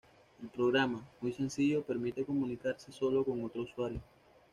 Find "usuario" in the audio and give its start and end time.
3.61-4.01